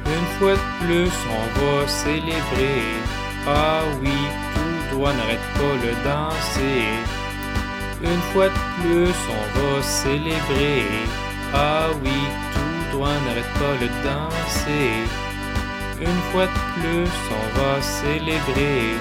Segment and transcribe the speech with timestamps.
[0.07, 2.83] Une fois de plus, on va célébrer.
[3.47, 4.11] Ah oui,
[4.55, 6.85] tout droit n'arrête pas le danser.
[8.03, 11.28] Une fois de plus, on va célébrer.
[11.55, 12.11] Ah oui,
[12.55, 14.91] tout droit n'arrête pas le danser.
[16.01, 18.97] Une fois de plus, on va célébrer.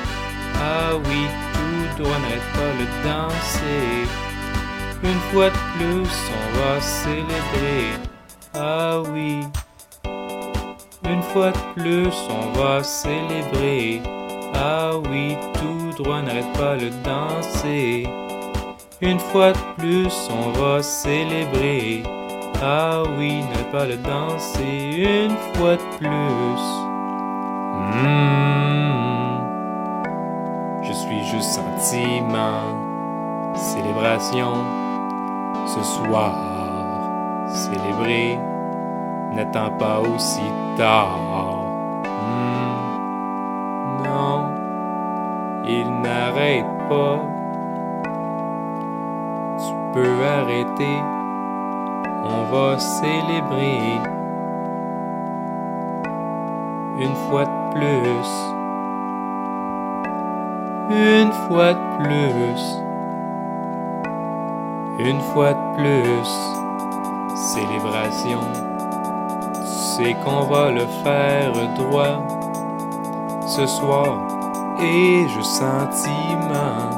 [0.56, 4.08] Ah oui, tout droit n'arrête pas le danser.
[5.04, 7.86] Une fois de plus, on va célébrer.
[8.56, 9.42] Ah oui.
[11.04, 14.02] Une fois de plus, on va célébrer.
[14.56, 18.08] Ah oui, tout droit n'arrête pas le danser.
[19.02, 22.02] Une fois de plus, on va célébrer.
[22.62, 25.06] Ah oui, n'arrête pas le danser.
[25.26, 26.62] Une fois de plus.
[27.94, 28.38] Hmm.
[30.82, 32.64] Je suis juste sentiment.
[33.54, 34.54] Célébration.
[35.68, 36.34] Ce soir,
[37.50, 38.40] célébrer
[39.34, 40.42] n'attend pas aussi
[40.78, 41.20] tard.
[42.06, 42.78] Hmm.
[44.04, 44.46] Non,
[45.68, 47.20] il n'arrête pas.
[49.60, 50.98] Tu peux arrêter,
[52.24, 54.02] on va célébrer.
[57.00, 58.30] Une fois de plus.
[60.90, 62.62] Une fois de plus.
[65.00, 66.30] Une fois de plus.
[67.36, 68.42] Célébration
[69.98, 72.22] c'est qu'on va le faire droit
[73.48, 74.20] ce soir.
[74.80, 76.92] Et je sentiment,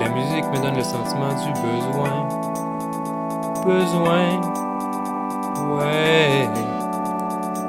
[0.00, 2.28] la musique me donne le sentiment du besoin.
[3.68, 4.40] Besoin,
[5.76, 6.48] ouais.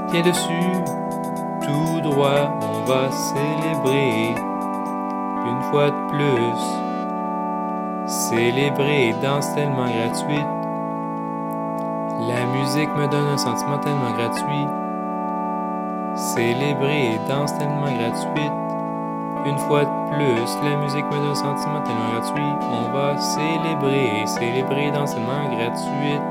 [0.10, 0.80] Viens dessus,
[1.62, 4.34] tout droit, on va célébrer
[5.46, 6.62] une fois de plus.
[8.08, 10.48] Célébrer danse tellement gratuite.
[12.30, 14.68] La musique me donne un sentiment tellement gratuit.
[16.16, 18.54] Célébrer et danse tellement gratuite.
[19.46, 22.54] Une fois de plus, la musique me donne un sentiment tellement gratuit.
[22.60, 26.22] On va célébrer, célébrer et danse tellement gratuite.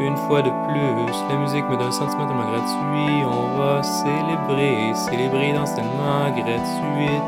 [0.00, 3.22] Une fois de plus, la musique me donne un sentiment tellement gratuit.
[3.22, 7.26] On va célébrer, célébrer et danse tellement gratuite.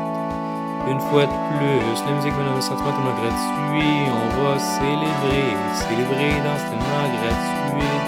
[0.91, 4.03] Une fois de plus, la musique me donne un sentiment tellement gratuit.
[4.11, 5.47] On va célébrer,
[5.79, 7.99] célébrer dans tellement gratuit.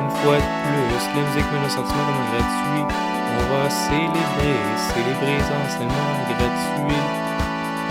[0.00, 3.21] Une fois de plus, la musique me donne un sentiment tellement gratuit.
[3.32, 4.58] On va célébrer,
[4.92, 7.02] célébrer dans tellement gratuit.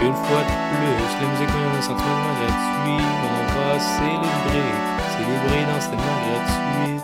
[0.01, 1.85] Une fois de plus, la musique donne un
[2.37, 3.05] gratuit.
[3.25, 4.69] On va célébrer,
[5.13, 6.97] célébrer dans tellement gratuit.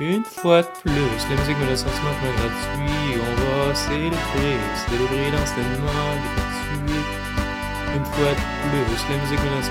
[0.00, 1.78] Une fois de plus, la musique donne un
[2.38, 3.18] gratuit.
[3.20, 7.02] On va célébrer, célébrer dans tellement gratuit.
[7.94, 9.70] Une fois de plus, la musique donne un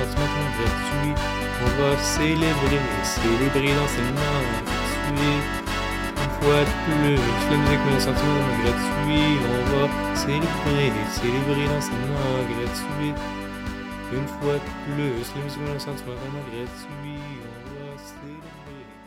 [0.55, 1.15] gratuit.
[1.61, 5.58] On va célébrer, célébrer dans tellement gratuit.
[6.39, 7.19] Une fois de plus.
[7.51, 9.37] La musique met sentiment gratuit.
[9.43, 13.13] On va célébrer, célébrer l'enseignement gratuit.
[14.13, 17.19] Une fois de plus, la musique met sentiment gratuit.
[17.43, 18.98] On va célébrer.